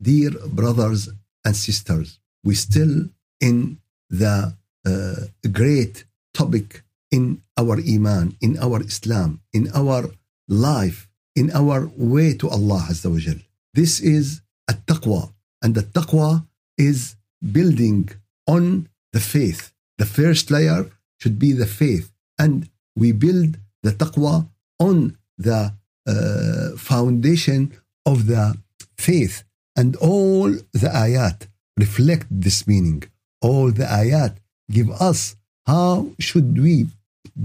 brothers 0.00 1.08
and 1.44 1.56
sisters, 1.56 2.18
we 2.44 2.54
still 2.54 3.08
in 3.40 3.78
the 4.08 4.54
uh, 4.86 5.48
great 5.52 6.04
topic 6.34 6.82
in 7.10 7.42
our 7.56 7.78
iman, 7.78 8.36
in 8.40 8.58
our 8.58 8.80
Islam, 8.82 9.40
in 9.52 9.70
our 9.74 10.10
life, 10.48 11.08
in 11.34 11.50
our 11.52 11.90
way 11.96 12.34
to 12.34 12.48
Allah 12.48 12.86
Azza 12.90 13.10
wa. 13.10 13.34
This 13.74 14.00
is 14.00 14.40
a 14.68 14.74
taqwa, 14.74 15.32
and 15.62 15.74
the 15.74 15.82
taqwa 15.82 16.46
is 16.78 17.16
building 17.52 18.10
on 18.46 18.88
the 19.12 19.20
faith. 19.20 19.72
The 19.98 20.06
first 20.06 20.50
layer 20.50 20.90
should 21.18 21.38
be 21.38 21.52
the 21.52 21.66
faith, 21.66 22.12
and 22.38 22.68
we 22.96 23.12
build 23.12 23.58
the 23.82 23.92
taqwa 23.92 24.48
on 24.78 25.16
the 25.38 25.74
uh, 26.06 26.76
foundation 26.76 27.72
of 28.06 28.26
the 28.26 28.56
faith, 28.98 29.44
and 29.75 29.95
all 29.97 30.49
the 30.81 30.89
ayat 31.05 31.47
reflect 31.77 32.27
this 32.29 32.67
meaning. 32.67 33.03
All 33.41 33.71
the 33.71 33.85
ayat 33.85 34.33
give 34.71 34.89
us 35.09 35.35
how 35.67 36.07
should 36.19 36.57
we 36.65 36.87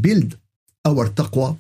build 0.06 0.36
our 0.84 1.06
taqwa 1.08 1.58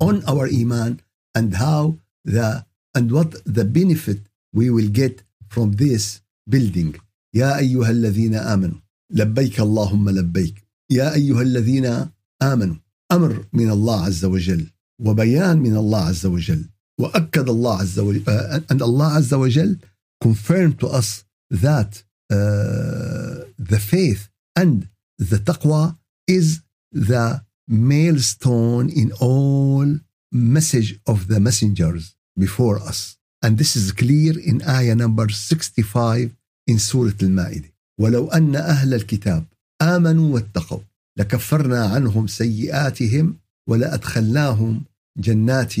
on 0.00 0.22
our 0.26 0.46
iman 0.46 1.00
and 1.34 1.54
how 1.56 1.96
the 2.24 2.64
and 2.94 3.12
what 3.12 3.30
the 3.44 3.64
benefit 3.64 4.20
we 4.52 4.70
will 4.70 4.88
get 4.88 5.22
from 5.48 5.72
this 5.72 6.20
building. 6.48 6.94
يا 7.34 7.58
أيها 7.58 7.90
الذين 7.90 8.34
آمنوا 8.34 8.80
لبيك 9.10 9.60
اللهم 9.60 10.10
لبيك 10.10 10.64
يا 10.90 11.14
أيها 11.14 11.42
الذين 11.42 12.06
آمنوا 12.42 12.76
أمر 13.12 13.44
من 13.52 13.70
الله 13.70 14.04
عز 14.04 14.24
وجل 14.24 14.66
وبيان 15.04 15.58
من 15.58 15.76
الله 15.76 16.04
عز 16.04 16.26
وجل 16.26 16.64
وأكد 17.00 17.48
الله 17.48 17.80
عز 17.80 17.98
وجل 17.98 18.24
uh, 18.24 18.60
and 18.72 18.82
Allah 18.82 19.12
عز 19.16 19.34
وجل 19.34 19.78
confirmed 20.20 20.80
to 20.80 20.86
us 20.88 21.24
that 21.50 22.02
uh, 22.30 23.44
the 23.58 23.80
faith 23.80 24.28
and 24.56 24.88
the 25.18 25.36
taqwa 25.36 25.96
is 26.26 26.62
the 26.92 27.42
milestone 27.68 28.88
in 28.88 29.12
all 29.20 29.86
message 30.32 30.98
of 31.06 31.28
the 31.28 31.40
messengers 31.40 32.14
before 32.36 32.78
us. 32.78 33.16
And 33.42 33.58
this 33.58 33.76
is 33.76 33.92
clear 33.92 34.34
in 34.38 34.62
ayah 34.68 34.94
number 34.94 35.28
65 35.28 36.34
in 36.66 36.78
Surah 36.78 37.12
Al-Ma'idah. 37.22 37.70
ولو 38.00 38.28
أن 38.28 38.56
أهل 38.56 38.94
الكتاب 38.94 39.44
آمنوا 39.82 40.34
واتقوا 40.34 40.80
لكفرنا 41.18 41.84
عنهم 41.84 42.26
سيئاتهم 42.26 43.36
ولأدخلناهم 43.68 44.84
جنات 45.18 45.74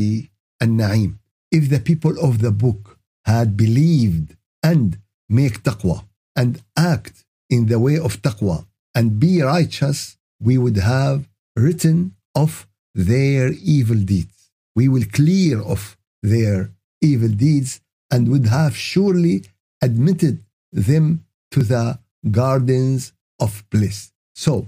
النعيم. 0.62 1.16
If 1.54 1.68
the 1.68 1.80
people 1.80 2.18
of 2.18 2.40
the 2.40 2.50
book 2.50 2.98
had 3.25 3.55
believed 3.55 4.35
and 4.63 4.97
make 5.29 5.63
taqwa 5.63 6.05
and 6.35 6.61
act 6.77 7.25
in 7.49 7.67
the 7.67 7.79
way 7.79 7.97
of 7.97 8.21
taqwa 8.21 8.65
and 8.95 9.19
be 9.19 9.41
righteous, 9.41 10.17
we 10.39 10.57
would 10.57 10.77
have 10.77 11.27
written 11.55 12.15
off 12.35 12.67
their 12.93 13.51
evil 13.51 13.97
deeds. 13.97 14.51
We 14.75 14.87
will 14.87 15.05
clear 15.11 15.61
off 15.61 15.97
their 16.23 16.71
evil 17.01 17.29
deeds 17.29 17.81
and 18.09 18.29
would 18.29 18.47
have 18.47 18.75
surely 18.75 19.45
admitted 19.81 20.43
them 20.71 21.25
to 21.51 21.63
the 21.63 21.99
gardens 22.29 23.13
of 23.39 23.63
bliss. 23.69 24.11
So 24.35 24.67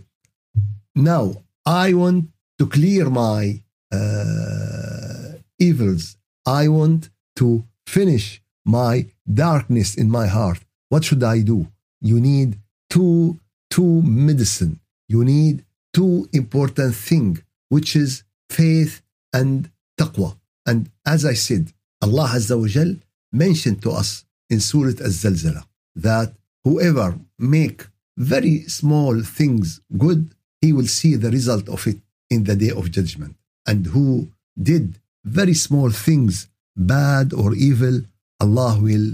now 0.96 1.44
I 1.66 1.94
want 1.94 2.30
to 2.60 2.68
clear 2.68 3.10
my 3.10 3.62
uh, 3.92 5.34
evils. 5.60 6.18
I 6.46 6.68
want 6.68 7.10
to 7.38 7.64
finish 7.88 8.43
my 8.66 9.08
darkness 9.32 9.96
in 9.96 10.10
my 10.10 10.28
heart. 10.28 10.60
What 10.90 11.04
should 11.04 11.24
I 11.24 11.42
do? 11.42 11.68
You 12.02 12.20
need 12.20 12.60
two, 12.90 13.40
two 13.70 14.02
medicine. 14.02 14.80
You 15.08 15.24
need 15.24 15.66
two 15.94 16.28
important 16.34 16.96
thing, 16.96 17.44
which 17.70 17.96
is 17.96 18.24
faith 18.50 19.02
and 19.34 19.70
taqwa. 20.00 20.38
And 20.66 20.90
as 21.06 21.26
I 21.26 21.34
said, 21.34 21.72
Allah 22.02 22.30
Azza 22.36 22.60
wa 22.60 22.68
Jal 22.68 22.96
mentioned 23.32 23.82
to 23.84 23.92
us 23.92 24.26
in 24.50 24.60
Surah 24.60 25.00
Az-Zalzala 25.04 25.66
that 25.96 26.34
whoever 26.64 27.20
make 27.40 27.88
very 28.18 28.64
small 28.64 29.22
things 29.22 29.82
good, 29.98 30.34
he 30.62 30.72
will 30.72 30.88
see 30.88 31.16
the 31.16 31.32
result 31.32 31.68
of 31.68 31.86
it 31.88 31.98
in 32.30 32.44
the 32.44 32.56
day 32.56 32.72
of 32.72 32.92
judgment. 32.92 33.36
And 33.66 33.88
who 33.88 34.30
did 34.62 35.00
very 35.24 35.54
small 35.54 35.90
things, 35.90 36.48
bad 36.76 37.34
or 37.34 37.54
evil, 37.54 38.02
Allah 38.44 38.72
will 38.88 39.10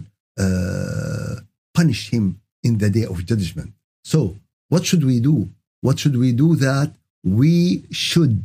uh, 0.45 1.35
punish 1.79 2.01
him 2.15 2.25
in 2.67 2.73
the 2.81 2.89
day 2.97 3.05
of 3.13 3.25
judgment. 3.31 3.71
So, 4.13 4.19
what 4.71 4.83
should 4.87 5.03
we 5.11 5.17
do? 5.31 5.35
What 5.85 5.97
should 5.99 6.17
we 6.23 6.31
do 6.43 6.49
that 6.67 6.89
we 7.23 7.83
should 7.91 8.39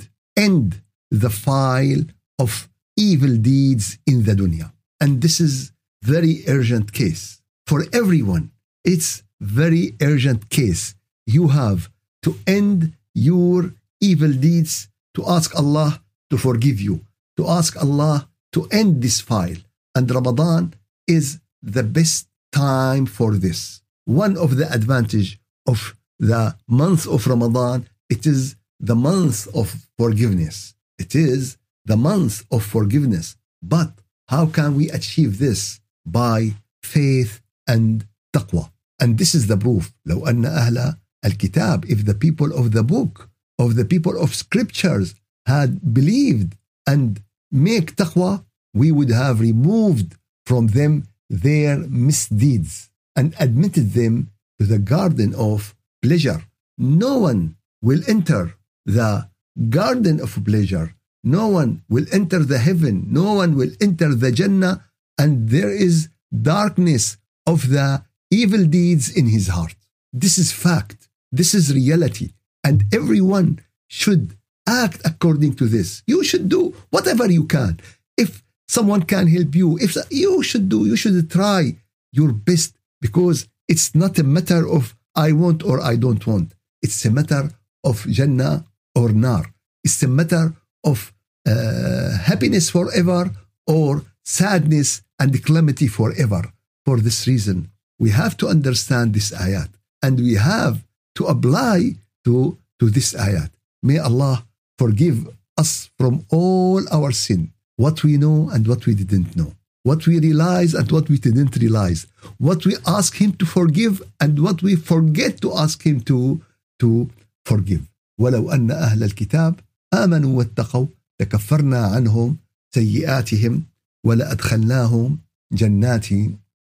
end 0.49 0.67
the 1.11 1.33
file 1.47 2.03
of 2.45 2.69
evil 3.11 3.35
deeds 3.51 3.99
in 4.11 4.19
the 4.27 4.35
dunya? 4.41 4.69
And 5.01 5.11
this 5.25 5.37
is 5.47 5.55
very 6.03 6.35
urgent 6.57 6.87
case 7.01 7.25
for 7.67 7.79
everyone. 8.01 8.45
It's 8.93 9.11
very 9.41 9.85
urgent 10.11 10.41
case. 10.59 10.85
You 11.27 11.45
have 11.61 11.81
to 12.25 12.31
end 12.47 12.93
your 13.15 13.59
evil 14.01 14.33
deeds, 14.33 14.89
to 15.17 15.21
ask 15.37 15.49
Allah 15.63 15.91
to 16.31 16.37
forgive 16.37 16.79
you, 16.81 16.95
to 17.39 17.43
ask 17.59 17.71
Allah 17.87 18.29
to 18.55 18.61
end 18.81 19.03
this 19.05 19.21
file. 19.21 19.61
And 19.96 20.10
Ramadan 20.10 20.74
is 21.08 21.40
the 21.62 21.84
best 21.84 22.28
time 22.52 23.06
for 23.06 23.36
this. 23.36 23.82
One 24.06 24.38
of 24.38 24.58
the 24.58 24.72
advantage 24.72 25.40
of 25.68 25.96
the 26.20 26.56
month 26.68 27.08
of 27.08 27.28
Ramadan, 27.28 27.88
it 28.10 28.26
is 28.26 28.56
the 28.80 28.96
month 28.96 29.48
of 29.56 29.76
forgiveness. 29.98 30.76
It 30.98 31.16
is 31.16 31.58
the 31.86 31.98
month 31.98 32.46
of 32.52 32.64
forgiveness. 32.64 33.36
But 33.62 33.92
how 34.28 34.46
can 34.48 34.76
we 34.76 34.90
achieve 34.90 35.40
this? 35.40 35.80
By 36.06 36.54
faith 36.84 37.42
and 37.68 38.06
taqwa. 38.36 38.72
And 39.00 39.18
this 39.18 39.34
is 39.34 39.48
the 39.48 39.58
proof. 39.58 39.94
لو 40.08 40.28
أن 40.28 40.46
أهل 40.46 40.96
الكتاب, 41.26 41.86
if 41.90 42.06
the 42.06 42.14
people 42.14 42.54
of 42.54 42.72
the 42.72 42.84
book, 42.84 43.30
of 43.58 43.76
the 43.76 43.86
people 43.86 44.20
of 44.22 44.36
scriptures 44.36 45.16
had 45.46 45.94
believed 45.94 46.56
and 46.88 47.22
make 47.52 47.96
taqwa, 47.96 48.46
we 48.75 48.93
would 48.93 49.11
have 49.11 49.41
removed 49.41 50.17
from 50.45 50.67
them 50.69 51.07
their 51.31 51.79
misdeeds 51.79 52.91
and 53.17 53.35
admitted 53.39 53.93
them 53.93 54.31
to 54.59 54.67
the 54.67 54.79
garden 54.79 55.35
of 55.35 55.75
pleasure. 56.03 56.45
No 56.77 57.19
one 57.19 57.57
will 57.81 58.03
enter 58.09 58.55
the 58.85 59.29
garden 59.71 60.21
of 60.21 60.45
pleasure. 60.45 60.95
No 61.23 61.49
one 61.49 61.83
will 61.89 62.07
enter 62.13 62.41
the 62.41 62.59
heaven. 62.59 63.07
No 63.11 63.35
one 63.35 63.57
will 63.57 63.71
enter 63.81 64.15
the 64.15 64.33
Jannah. 64.33 64.85
And 65.17 65.49
there 65.49 65.71
is 65.71 66.09
darkness 66.43 67.17
of 67.47 67.71
the 67.71 68.05
evil 68.31 68.67
deeds 68.67 69.09
in 69.09 69.27
his 69.27 69.49
heart. 69.49 69.77
This 70.13 70.37
is 70.39 70.53
fact. 70.53 71.09
This 71.33 71.55
is 71.55 71.75
reality. 71.75 72.33
And 72.63 72.85
everyone 72.93 73.61
should 73.89 74.37
act 74.67 75.01
according 75.05 75.55
to 75.57 75.67
this. 75.67 76.03
You 76.07 76.25
should 76.25 76.49
do 76.49 76.75
whatever 76.91 77.31
you 77.31 77.45
can. 77.45 77.81
If 78.17 78.44
someone 78.69 79.03
can 79.03 79.27
help 79.27 79.55
you, 79.55 79.79
if 79.79 79.97
you 80.11 80.43
should 80.43 80.69
do, 80.69 80.87
you 80.87 80.97
should 80.97 81.31
try 81.31 81.77
your 82.13 82.33
best 82.33 82.77
because 83.01 83.49
it's 83.69 83.95
not 83.95 84.19
a 84.19 84.25
matter 84.25 84.69
of 84.69 84.95
I 85.15 85.33
want 85.33 85.63
or 85.63 85.81
I 85.81 85.97
don't 85.97 86.27
want. 86.27 86.53
It's 86.83 87.05
a 87.05 87.11
matter 87.11 87.51
of 87.83 88.07
Jannah 88.09 88.65
or 88.95 89.11
Nar. 89.11 89.47
It's 89.83 90.03
a 90.03 90.09
matter 90.09 90.55
of 90.85 91.13
uh, 91.47 92.19
happiness 92.19 92.71
forever 92.71 93.31
or 93.67 94.03
sadness 94.25 95.03
and 95.19 95.45
calamity 95.45 95.87
forever. 95.87 96.43
For 96.85 97.01
this 97.01 97.27
reason, 97.27 97.71
we 97.99 98.11
have 98.11 98.37
to 98.39 98.49
understand 98.49 99.15
this 99.15 99.31
ayat 99.33 99.71
and 100.03 100.19
we 100.21 100.35
have 100.35 100.85
to 101.17 101.25
apply 101.27 101.97
to, 102.25 102.59
to 102.81 102.91
this 102.91 103.15
ayat. 103.15 103.51
May 103.83 103.99
Allah 103.99 104.45
forgive 104.79 105.29
us 105.57 105.91
from 105.97 106.27
all 106.31 106.83
our 106.91 107.13
sin, 107.13 107.53
what 107.78 108.04
we 108.04 108.18
know 108.18 108.50
and 108.54 108.68
what 108.68 108.86
we 108.86 108.94
didn't 108.94 109.36
know, 109.36 109.54
what 109.84 110.06
we 110.08 110.20
realize 110.20 110.74
and 110.74 110.92
what 110.92 111.10
we 111.10 111.18
didn't 111.18 111.56
realize, 111.56 112.08
what 112.38 112.66
we 112.66 112.76
ask 112.86 113.16
Him 113.16 113.32
to 113.34 113.46
forgive 113.46 114.02
and 114.20 114.40
what 114.46 114.62
we 114.62 114.76
forget 114.76 115.42
to 115.42 115.54
ask 115.64 115.84
Him 115.84 116.02
to, 116.02 116.42
to 116.80 117.10
forgive. 117.46 117.82
ولو 118.20 118.52
أن 118.52 118.72
أهل 118.72 119.04
الكتاب 119.04 119.60
آمنوا 119.94 120.38
واتقوا 120.38 120.88
لكفرنا 121.22 121.80
عنهم 121.80 122.38
سيئاتهم 122.76 123.64
ولأدخلناهم 124.06 125.18
جنات 125.54 126.08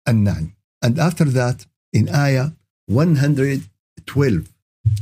النعيم. 0.08 0.50
And 0.82 0.98
after 0.98 1.24
that, 1.24 1.66
in 1.92 2.08
ayah 2.08 2.50
112 2.88 4.48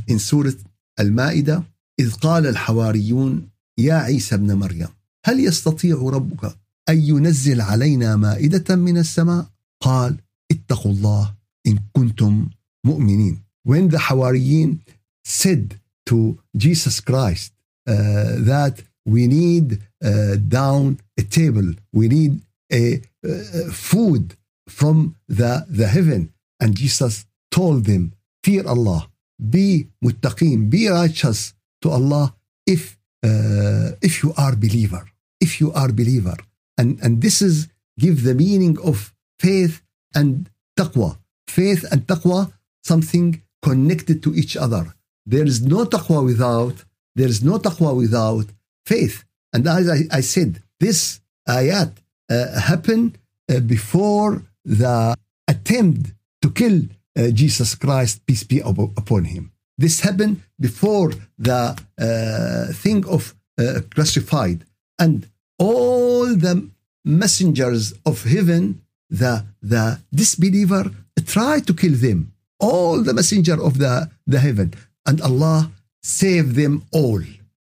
in 0.07 0.19
Surah 0.19 0.51
Al-Ma'idah, 0.99 1.63
إذ 1.99 2.13
قال 2.13 2.47
الحواريون 2.47 3.49
يا 3.77 3.93
عيسى 3.93 4.35
ابن 4.35 4.53
مريم 4.53 4.87
هل 5.24 5.40
يستطيع 5.40 5.96
ربك 5.96 6.56
أن 6.88 6.98
ينزل 6.98 7.60
علينا 7.60 8.16
مائدة 8.16 8.76
من 8.76 8.98
السماء؟ 8.98 9.46
قال 9.82 10.16
واتقوا 10.50 10.92
الله 10.92 11.34
إن 11.66 11.78
كنتم 11.92 12.48
مؤمنين 12.86 13.38
when 13.64 13.88
the 13.88 13.98
Hawariyin 13.98 14.78
said 15.24 15.78
to 16.06 16.38
Jesus 16.56 17.00
Christ 17.00 17.52
uh, 17.86 18.36
that 18.50 18.82
we 19.04 19.26
need 19.26 19.82
uh, 20.04 20.36
down 20.36 20.98
a 21.18 21.22
table 21.22 21.74
we 21.92 22.08
need 22.08 22.40
a 22.72 23.00
uh, 23.26 23.70
food 23.72 24.34
from 24.68 25.16
the, 25.28 25.66
the 25.68 25.86
heaven 25.86 26.32
and 26.60 26.74
Jesus 26.74 27.26
told 27.50 27.84
them 27.84 28.12
fear 28.44 28.66
Allah 28.66 29.08
be 29.50 29.88
muttaqeen 30.04 30.70
be 30.70 30.88
righteous 30.88 31.54
to 31.82 31.90
Allah 31.90 32.34
if 32.66 32.97
uh, 33.24 33.90
if 34.00 34.22
you 34.22 34.32
are 34.36 34.54
believer 34.56 35.04
if 35.40 35.60
you 35.60 35.72
are 35.72 35.90
believer. 35.92 36.36
And 36.76 36.98
and 37.02 37.20
this 37.20 37.42
is 37.42 37.68
give 37.98 38.22
the 38.22 38.34
meaning 38.34 38.78
of 38.90 39.12
faith 39.40 39.82
and 40.14 40.50
taqwa. 40.78 41.18
Faith 41.48 41.84
and 41.90 42.06
taqwa 42.06 42.52
something 42.84 43.42
connected 43.62 44.22
to 44.22 44.34
each 44.34 44.56
other. 44.56 44.94
There 45.26 45.44
is 45.44 45.62
no 45.62 45.84
taqwa 45.84 46.24
without 46.24 46.84
there 47.14 47.28
is 47.28 47.42
no 47.42 47.58
taqwa 47.58 47.96
without 47.96 48.46
faith. 48.86 49.24
And 49.52 49.66
as 49.66 49.88
i, 49.88 50.00
I 50.18 50.20
said 50.20 50.62
this 50.80 51.20
ayat 51.48 51.92
uh, 52.30 52.60
happened 52.60 53.18
uh, 53.50 53.60
before 53.60 54.42
the 54.64 55.16
attempt 55.48 56.12
to 56.42 56.50
kill 56.50 56.82
uh, 57.16 57.28
jesus 57.40 57.74
christ 57.74 58.24
peace 58.26 58.44
be 58.44 58.60
upon 58.60 59.24
him 59.24 59.50
this 59.78 60.00
happened 60.00 60.42
before 60.58 61.12
the 61.38 61.76
uh, 61.98 62.72
thing 62.74 63.06
of 63.06 63.34
uh, 63.58 63.80
classified 63.94 64.64
and 64.98 65.28
all 65.58 66.26
the 66.26 66.68
messengers 67.04 67.94
of 68.04 68.24
heaven, 68.24 68.82
the, 69.08 69.44
the 69.62 70.00
disbeliever 70.12 70.90
try 71.28 71.60
to 71.60 71.74
kill 71.74 71.94
them. 71.94 72.32
All 72.60 73.02
the 73.02 73.14
messenger 73.14 73.62
of 73.62 73.78
the, 73.78 74.10
the 74.26 74.40
heaven. 74.40 74.74
And 75.06 75.20
Allah 75.20 75.70
saved 76.02 76.54
them 76.56 76.84
all. 76.92 77.22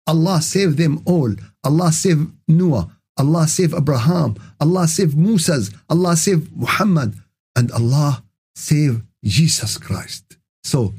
Allah 0.06 0.42
saved 0.42 0.76
them 0.76 1.02
all. 1.06 1.34
Allah 1.64 1.92
saved 1.92 2.30
Noah. 2.48 2.90
Allah 3.16 3.46
saved 3.46 3.74
Abraham. 3.74 4.36
Allah 4.60 4.86
saved 4.88 5.16
Moses. 5.16 5.70
Allah 5.88 6.16
saved 6.16 6.54
Muhammad. 6.54 7.14
And 7.56 7.70
Allah 7.72 8.22
saved 8.54 9.02
Jesus 9.24 9.78
Christ. 9.78 10.36
So 10.62 10.94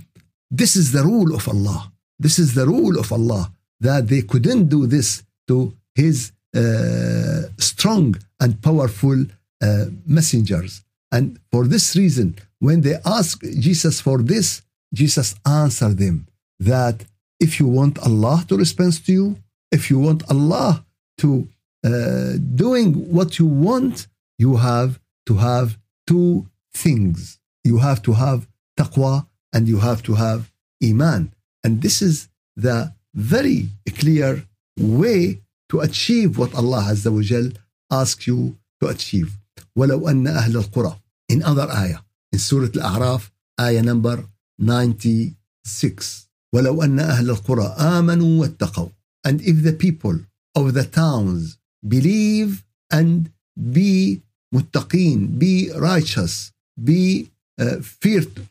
this 0.61 0.75
is 0.75 0.91
the 0.91 1.03
rule 1.03 1.31
of 1.39 1.43
Allah. 1.49 1.91
This 2.19 2.37
is 2.37 2.53
the 2.53 2.65
rule 2.73 2.99
of 3.03 3.11
Allah 3.11 3.51
that 3.79 4.07
they 4.07 4.21
couldn't 4.21 4.65
do 4.75 4.85
this 4.85 5.23
to 5.47 5.73
his 5.95 6.31
uh, 6.55 7.41
strong 7.57 8.15
and 8.39 8.61
powerful 8.61 9.19
uh, 9.61 9.85
messengers. 10.05 10.83
And 11.11 11.39
for 11.51 11.65
this 11.73 11.95
reason, 11.95 12.35
when 12.59 12.81
they 12.81 12.97
ask 13.03 13.41
Jesus 13.67 13.99
for 13.99 14.19
this, 14.19 14.61
Jesus 14.93 15.35
answered 15.45 15.97
them 15.97 16.27
that 16.59 17.03
if 17.39 17.59
you 17.59 17.67
want 17.67 17.97
Allah 17.99 18.45
to 18.47 18.55
respond 18.55 18.93
to 19.05 19.11
you, 19.11 19.35
if 19.71 19.89
you 19.89 19.97
want 19.97 20.21
Allah 20.29 20.85
to 21.21 21.47
uh, 21.83 22.33
doing 22.63 22.93
what 23.11 23.39
you 23.39 23.47
want, 23.47 24.07
you 24.37 24.57
have 24.57 24.99
to 25.25 25.33
have 25.35 25.77
two 26.05 26.47
things. 26.73 27.39
You 27.63 27.79
have 27.79 28.01
to 28.03 28.13
have 28.13 28.47
taqwa 28.79 29.25
and 29.52 29.68
you 29.68 29.78
have 29.78 30.02
to 30.04 30.14
have 30.14 30.50
iman. 30.82 31.32
And 31.64 31.82
this 31.82 32.02
is 32.02 32.28
the 32.56 32.92
very 33.14 33.68
clear 33.98 34.44
way 34.78 35.40
to 35.70 35.80
achieve 35.80 36.38
what 36.38 36.54
Allah 36.54 36.82
Azza 36.92 37.10
wa 37.12 37.22
Jal 37.22 37.50
asks 37.90 38.26
you 38.26 38.56
to 38.80 38.88
achieve. 38.88 39.30
ولو 39.76 40.08
أن 40.08 40.26
أهل 40.26 40.56
القرى 40.56 40.96
in 41.32 41.42
other 41.42 41.68
ayah 41.70 41.98
in 42.32 42.38
Surah 42.38 42.68
Al-A'raf 42.74 43.30
ayah 43.60 43.82
number 43.82 44.24
96 44.58 46.28
ولو 46.54 46.82
أن 46.82 47.00
أهل 47.00 47.30
القرى 47.30 47.76
آمنوا 47.78 48.40
واتقوا 48.40 48.88
and 49.26 49.40
if 49.42 49.62
the 49.62 49.72
people 49.72 50.16
of 50.54 50.74
the 50.74 50.84
towns 50.84 51.58
believe 51.86 52.64
and 52.90 53.30
be 53.72 54.22
muttaqin 54.54 55.38
be 55.38 55.70
righteous 55.76 56.52
be 56.82 57.30
uh, 57.60 57.76
feared 57.80 58.46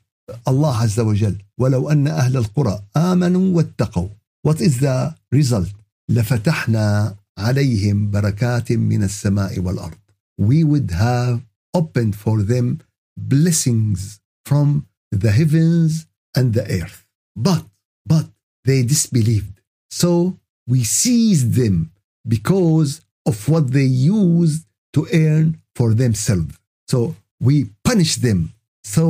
Allah 0.45 0.83
Azza 0.83 1.05
wa 1.05 1.13
Jal 1.13 1.35
ولو 1.59 1.89
أن 1.89 2.07
أهل 2.07 2.37
القرى 2.37 2.83
آمنوا 2.97 3.55
واتقوا 3.55 4.09
what 4.47 4.61
is 4.61 4.79
the 4.79 5.15
result 5.35 5.73
لفتحنا 6.09 7.15
عليهم 7.37 8.11
بركات 8.11 8.71
من 8.71 9.03
السماء 9.03 9.59
والأرض 9.59 9.97
we 10.41 10.63
would 10.63 10.91
have 10.91 11.41
opened 11.75 12.15
for 12.15 12.41
them 12.41 12.79
blessings 13.17 14.19
from 14.45 14.85
the 15.11 15.31
heavens 15.31 16.05
and 16.35 16.53
the 16.53 16.63
earth 16.81 17.05
but 17.35 17.63
but 18.05 18.25
they 18.65 18.83
disbelieved 18.83 19.61
so 19.89 20.37
we 20.67 20.83
seized 20.83 21.53
them 21.53 21.91
because 22.27 23.01
of 23.25 23.49
what 23.49 23.71
they 23.71 23.89
used 24.25 24.63
to 24.93 25.07
earn 25.13 25.45
for 25.75 25.93
themselves 25.93 26.53
so 26.91 27.15
we 27.39 27.55
punished 27.83 28.21
them 28.21 28.39
so 28.83 29.03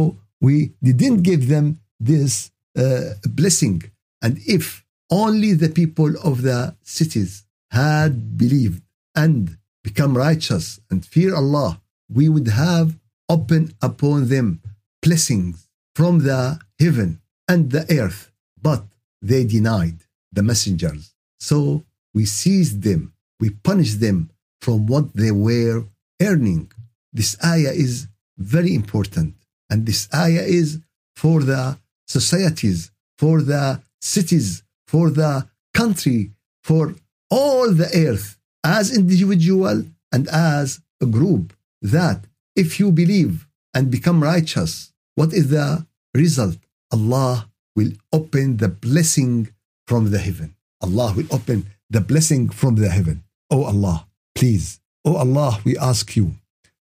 we 0.46 0.54
didn't 0.82 1.22
give 1.30 1.42
them 1.54 1.66
this 1.98 2.50
uh, 2.76 3.14
blessing 3.38 3.82
and 4.22 4.38
if 4.46 4.84
only 5.10 5.52
the 5.52 5.68
people 5.68 6.12
of 6.24 6.42
the 6.42 6.74
cities 6.82 7.44
had 7.70 8.36
believed 8.38 8.82
and 9.14 9.58
become 9.84 10.16
righteous 10.16 10.80
and 10.90 11.04
fear 11.04 11.34
Allah, 11.34 11.80
we 12.08 12.28
would 12.28 12.48
have 12.48 12.98
opened 13.28 13.74
upon 13.82 14.28
them 14.28 14.60
blessings 15.02 15.68
from 15.94 16.20
the 16.20 16.58
heaven 16.78 17.20
and 17.48 17.70
the 17.70 17.84
earth, 18.00 18.30
but 18.60 18.84
they 19.20 19.44
denied 19.44 19.98
the 20.32 20.42
messengers. 20.42 21.14
So 21.40 21.84
we 22.14 22.24
seized 22.24 22.82
them, 22.82 23.12
we 23.40 23.50
punished 23.50 24.00
them 24.00 24.30
from 24.60 24.86
what 24.86 25.12
they 25.14 25.32
were 25.32 25.84
earning. 26.22 26.70
This 27.12 27.36
ayah 27.44 27.72
is 27.72 28.06
very 28.38 28.74
important, 28.74 29.34
and 29.72 29.86
this 29.86 30.06
ayah 30.14 30.44
is 30.60 30.80
for 31.16 31.42
the 31.42 31.78
societies, 32.06 32.90
for 33.18 33.40
the 33.40 33.80
cities, 34.02 34.62
for 34.86 35.08
the 35.08 35.48
country, 35.72 36.30
for 36.62 36.94
all 37.30 37.72
the 37.72 37.88
earth 38.06 38.36
as 38.62 38.94
individual 38.94 39.76
and 40.12 40.28
as 40.28 40.80
a 41.00 41.06
group 41.06 41.54
that 41.80 42.18
if 42.54 42.78
you 42.78 42.92
believe 42.92 43.46
and 43.74 43.90
become 43.90 44.22
righteous 44.22 44.92
what 45.14 45.32
is 45.32 45.48
the 45.48 45.86
result? 46.14 46.58
Allah 46.92 47.48
will 47.76 47.92
open 48.12 48.58
the 48.58 48.68
blessing 48.68 49.48
from 49.86 50.10
the 50.10 50.18
heaven. 50.18 50.54
Allah 50.82 51.14
will 51.16 51.26
open 51.30 51.66
the 51.88 52.00
blessing 52.00 52.48
from 52.50 52.76
the 52.76 52.88
heaven. 52.88 53.24
Oh 53.50 53.64
allah 53.64 54.06
please. 54.34 54.80
Oh 55.04 55.16
allah 55.16 55.60
we 55.64 55.76
ask 55.78 56.16
you. 56.16 56.26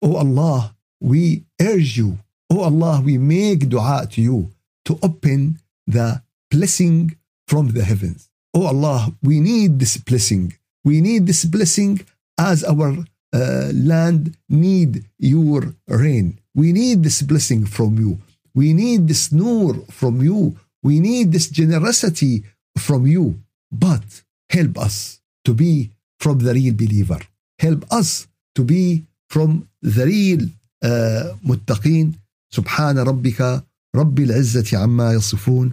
Oh 0.02 0.16
allah 0.16 0.75
we 1.00 1.45
urge 1.61 1.97
you 1.97 2.18
oh 2.50 2.62
allah 2.71 3.00
we 3.05 3.19
make 3.19 3.69
dua 3.69 4.07
to 4.11 4.21
you 4.23 4.53
to 4.85 4.99
open 5.03 5.59
the 5.87 6.23
blessing 6.50 7.17
from 7.47 7.69
the 7.73 7.83
heavens 7.83 8.31
Oh 8.57 8.65
Allah, 8.73 9.12
we 9.23 9.37
need 9.38 9.79
this 9.79 9.99
blessing. 9.99 10.57
We 10.83 11.03
need 11.03 11.26
this 11.26 11.45
blessing 11.45 12.00
as 12.41 12.65
our 12.65 12.97
uh, 13.35 13.69
land 13.75 14.33
need 14.49 15.05
your 15.19 15.76
rain. 15.87 16.41
We 16.55 16.73
need 16.73 17.03
this 17.03 17.21
blessing 17.21 17.67
from 17.67 17.99
you. 17.99 18.17
We 18.55 18.73
need 18.73 19.09
this 19.09 19.31
nur 19.31 19.75
from 19.91 20.23
you. 20.23 20.57
We 20.83 21.00
need 21.00 21.33
this 21.33 21.50
generosity 21.50 22.45
from 22.79 23.07
you. 23.07 23.37
But 23.71 24.25
help 24.49 24.79
us 24.79 25.21
to 25.45 25.53
be 25.53 25.91
from 26.19 26.38
the 26.38 26.55
real 26.55 26.73
believer. 26.73 27.21
Help 27.59 27.85
us 27.93 28.26
to 28.55 28.65
be 28.65 29.05
from 29.29 29.69
the 29.83 30.07
real 30.07 30.49
uh, 30.83 31.37
muttaqin. 31.45 32.15
سبحان 32.56 32.98
ربك 32.98 33.64
رب 33.96 34.18
العزة 34.18 34.78
عما 34.78 35.12
يصفون 35.12 35.72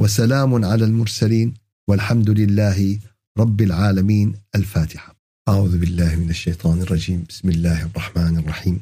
وسلام 0.00 0.64
على 0.64 0.84
المرسلين 0.84 1.54
والحمد 1.88 2.30
لله 2.30 2.98
رب 3.38 3.60
العالمين. 3.60 4.34
الفاتحة. 4.54 5.16
أعوذ 5.48 5.78
بالله 5.78 6.16
من 6.16 6.30
الشيطان 6.30 6.82
الرجيم. 6.82 7.24
بسم 7.28 7.48
الله 7.48 7.82
الرحمن 7.86 8.38
الرحيم. 8.38 8.80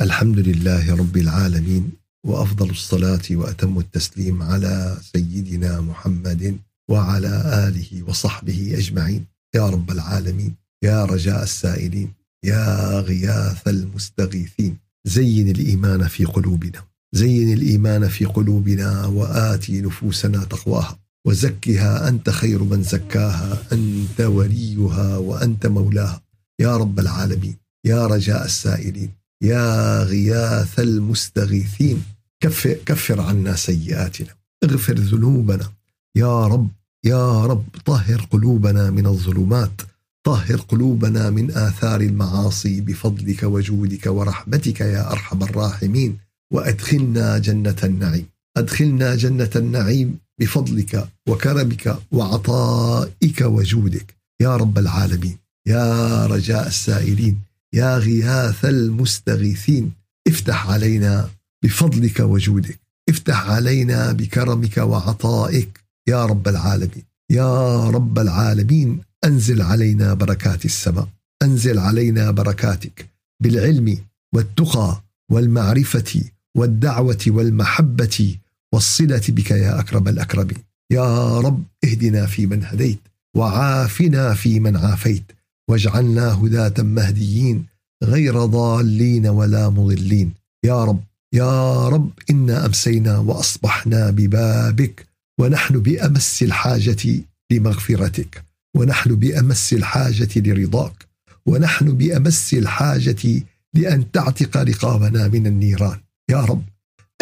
الحمد 0.00 0.38
لله 0.38 0.96
رب 0.96 1.16
العالمين 1.16 1.90
وأفضل 2.26 2.70
الصلاة 2.70 3.26
وأتم 3.30 3.78
التسليم 3.78 4.42
على 4.42 4.96
سيدنا 5.12 5.80
محمد 5.80 6.58
وعلى 6.90 7.32
آله 7.66 8.02
وصحبه 8.08 8.74
أجمعين. 8.78 9.26
يا 9.54 9.68
رب 9.68 9.90
العالمين 9.90 10.54
يا 10.84 11.04
رجاء 11.04 11.42
السائلين 11.42 12.12
يا 12.44 13.00
غياث 13.00 13.68
المستغيثين. 13.68 14.76
زين 15.04 15.48
الإيمان 15.48 16.08
في 16.08 16.24
قلوبنا. 16.24 16.91
زين 17.14 17.52
الإيمان 17.52 18.08
في 18.08 18.24
قلوبنا 18.24 19.06
وآتي 19.06 19.80
نفوسنا 19.80 20.44
تقواها 20.44 20.98
وزكها 21.26 22.08
أنت 22.08 22.30
خير 22.30 22.62
من 22.62 22.82
زكاها 22.82 23.62
أنت 23.72 24.20
وليها 24.20 25.16
وأنت 25.16 25.66
مولاها. 25.66 26.22
يا 26.60 26.76
رب 26.76 26.98
العالمين 26.98 27.56
يا 27.86 28.06
رجاء 28.06 28.44
السائلين 28.44 29.10
يا 29.42 30.02
غياث 30.02 30.80
المستغيثين 30.80 32.02
كفر, 32.40 32.72
كفر 32.86 33.20
عنا 33.20 33.56
سيئاتنا 33.56 34.34
اغفر 34.64 34.94
ذنوبنا. 34.94 35.72
يا 36.16 36.46
رب 36.46 36.68
يا 37.04 37.46
رب 37.46 37.64
طهر 37.84 38.28
قلوبنا 38.30 38.90
من 38.90 39.06
الظلمات 39.06 39.82
طهر 40.24 40.56
قلوبنا 40.56 41.30
من 41.30 41.50
آثار 41.50 42.00
المعاصي 42.00 42.80
بفضلك 42.80 43.42
وجودك 43.42 44.06
ورحمتك 44.06 44.80
يا 44.80 45.12
أرحم 45.12 45.42
الراحمين. 45.42 46.18
وأدخلنا 46.52 47.38
جنة 47.38 47.76
النعيم. 47.84 48.26
أدخلنا 48.56 49.14
جنة 49.14 49.50
النعيم 49.56 50.18
بفضلك 50.40 51.08
وكرمك 51.28 51.98
وعطائك 52.12 53.40
وجودك. 53.40 54.14
يا 54.42 54.56
رب 54.56 54.78
العالمين 54.78 55.36
يا 55.66 56.26
رجاء 56.26 56.66
السائلين 56.66 57.40
يا 57.74 57.98
غياث 57.98 58.64
المستغيثين 58.64 59.92
افتح 60.28 60.70
علينا 60.70 61.30
بفضلك 61.64 62.20
وجودك. 62.20 62.78
افتح 63.08 63.50
علينا 63.50 64.12
بكرمك 64.12 64.76
وعطائك. 64.76 65.80
يا 66.08 66.26
رب 66.26 66.48
العالمين 66.48 67.04
يا 67.30 67.90
رب 67.90 68.18
العالمين 68.18 69.00
أنزل 69.24 69.62
علينا 69.62 70.14
بركات 70.14 70.64
السماء. 70.64 71.08
أنزل 71.42 71.78
علينا 71.78 72.30
بركاتك 72.30 73.06
بالعلم 73.42 73.98
والتقى 74.34 75.02
والمعرفة 75.30 76.24
والدعوة 76.56 77.24
والمحبة 77.26 78.36
والصلة 78.74 79.22
بك 79.28 79.50
يا 79.50 79.80
أكرم 79.80 80.08
الأكرمين. 80.08 80.58
يا 80.92 81.38
رب 81.40 81.64
اهدنا 81.84 82.26
فيمن 82.26 82.64
هديت 82.64 82.98
وعافنا 83.36 84.34
فيمن 84.34 84.76
عافيت 84.76 85.24
واجعلنا 85.68 86.32
هداة 86.32 86.82
مهديين 86.82 87.66
غير 88.04 88.44
ضالين 88.44 89.26
ولا 89.26 89.68
مضلين. 89.68 90.32
يا 90.64 90.84
رب 90.84 91.00
يا 91.34 91.88
رب 91.88 92.10
إنا 92.30 92.66
أمسينا 92.66 93.18
وأصبحنا 93.18 94.10
ببابك 94.10 95.06
ونحن 95.40 95.78
بأمس 95.78 96.42
الحاجة 96.42 97.22
لمغفرتك 97.52 98.44
ونحن 98.76 99.14
بأمس 99.14 99.72
الحاجة 99.72 100.28
لرضاك 100.36 101.06
ونحن 101.46 101.96
بأمس 101.96 102.54
الحاجة 102.54 103.42
لأن 103.74 104.10
تعتق 104.10 104.56
رقابنا 104.56 105.28
من 105.28 105.46
النيران. 105.46 105.98
يا 106.30 106.40
رب 106.40 106.62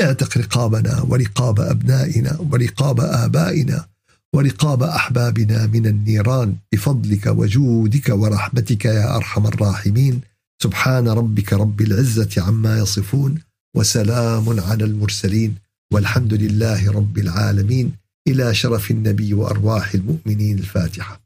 اعتق 0.00 0.38
رقابنا 0.38 1.02
ورقاب 1.02 1.60
أبنائنا 1.60 2.38
ورقاب 2.40 3.00
آبائنا 3.00 3.86
ورقاب 4.34 4.82
أحبابنا 4.82 5.66
من 5.66 5.86
النيران 5.86 6.56
بفضلك 6.72 7.26
وجودك 7.26 8.08
ورحمتك 8.08 8.84
يا 8.84 9.16
أرحم 9.16 9.46
الراحمين. 9.46 10.20
سبحان 10.62 11.08
ربك 11.08 11.52
رب 11.52 11.80
العزة 11.80 12.42
عما 12.42 12.78
يصفون 12.78 13.38
وسلام 13.76 14.60
على 14.60 14.84
المرسلين 14.84 15.54
والحمد 15.92 16.34
لله 16.34 16.90
رب 16.90 17.18
العالمين. 17.18 17.92
إلى 18.28 18.54
شرف 18.54 18.90
النبي 18.90 19.34
وأرواح 19.34 19.94
المؤمنين 19.94 20.58
الفاتحة. 20.58 21.20